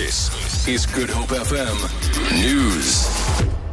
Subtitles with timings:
[0.00, 1.76] This is Good Hope FM
[2.42, 3.04] News.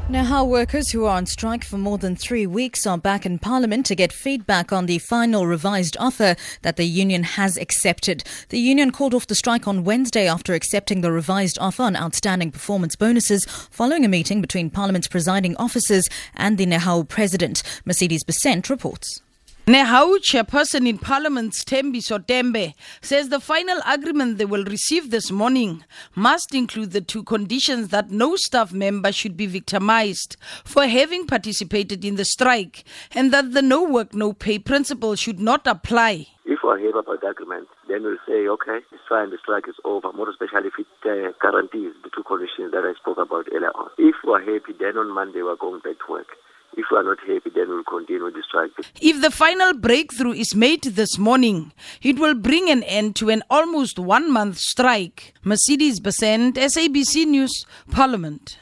[0.10, 3.86] NEHAWU workers who are on strike for more than three weeks are back in Parliament
[3.86, 8.26] to get feedback on the final revised offer that the union has accepted.
[8.50, 12.52] The union called off the strike on Wednesday after accepting the revised offer on outstanding
[12.52, 17.64] performance bonuses following a meeting between Parliament's presiding officers and the NEHAWU president.
[17.86, 19.22] Mercedes Besent reports.
[19.68, 25.84] NEHAWU chairperson in Parliament's Thembi Sotembe says the final agreement they will receive this morning
[26.16, 32.06] must include the two conditions that no staff member should be victimized for having participated
[32.06, 36.28] in the strike and that the no work, no pay principle should not apply.
[36.46, 39.68] If we are happy about the agreement, then we'll say, okay, it's fine, the strike
[39.68, 43.48] is over, more especially if it uh, guarantees the two conditions that I spoke about
[43.52, 43.90] earlier on.
[43.98, 46.28] If we are happy, then on Monday we are going back to work.
[46.78, 48.70] If we are not happy, then we'll continue the strike.
[49.02, 51.72] If the final breakthrough is made this morning,
[52.04, 55.34] it will bring an end to an almost one month strike.
[55.44, 58.60] Mercedes Besent, SABC News, Parliament.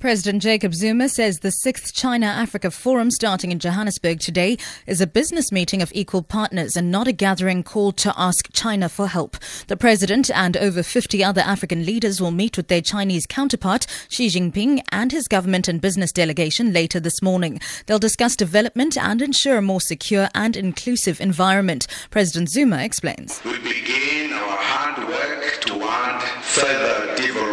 [0.00, 5.06] President Jacob Zuma says the sixth China Africa Forum starting in Johannesburg today is a
[5.06, 9.36] business meeting of equal partners and not a gathering called to ask China for help.
[9.66, 14.28] The president and over 50 other African leaders will meet with their Chinese counterpart, Xi
[14.28, 17.60] Jinping, and his government and business delegation later this morning.
[17.84, 21.86] They'll discuss development and ensure a more secure and inclusive environment.
[22.08, 23.44] President Zuma explains.
[23.44, 27.49] We begin our hard work toward further developing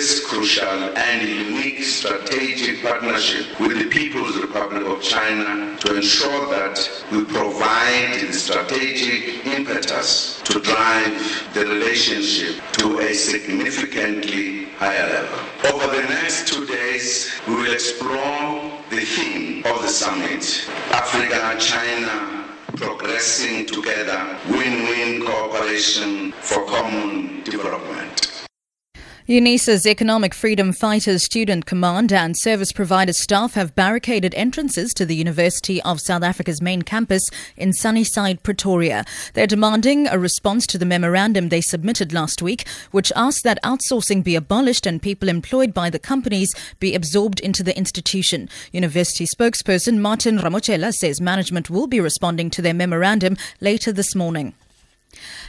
[0.00, 6.78] this crucial and unique strategic partnership with the People's Republic of China to ensure that
[7.12, 11.12] we provide the strategic impetus to drive
[11.52, 15.38] the relationship to a significantly higher level.
[15.70, 22.46] Over the next two days, we will explore the theme of the summit, Africa, China,
[22.74, 28.39] progressing together, win-win cooperation for common development.
[29.30, 35.14] UNISA's Economic Freedom Fighters Student Command and service provider staff have barricaded entrances to the
[35.14, 37.22] University of South Africa's main campus
[37.56, 39.04] in Sunnyside, Pretoria.
[39.34, 44.24] They're demanding a response to the memorandum they submitted last week, which asks that outsourcing
[44.24, 48.48] be abolished and people employed by the companies be absorbed into the institution.
[48.72, 54.54] University spokesperson Martin Ramotshela says management will be responding to their memorandum later this morning.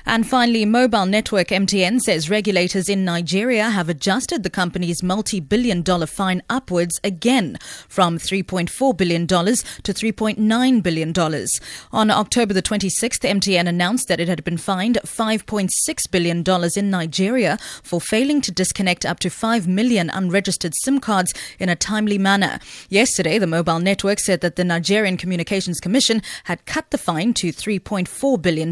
[0.05, 5.81] And finally, mobile network MTN says regulators in Nigeria have adjusted the company's multi billion
[5.81, 7.57] dollar fine upwards again
[7.87, 11.47] from $3.4 billion to $3.9 billion.
[11.91, 16.43] On October the 26th, MTN announced that it had been fined $5.6 billion
[16.75, 21.75] in Nigeria for failing to disconnect up to 5 million unregistered SIM cards in a
[21.75, 22.59] timely manner.
[22.89, 27.51] Yesterday, the mobile network said that the Nigerian Communications Commission had cut the fine to
[27.51, 28.71] $3.4 billion.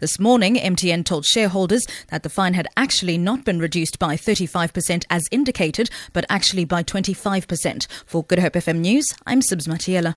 [0.00, 0.18] This
[0.54, 5.28] morning, MTN told shareholders that the fine had actually not been reduced by 35% as
[5.30, 7.86] indicated, but actually by 25%.
[8.06, 10.12] For Good Hope FM News, I'm Sibs Matiela.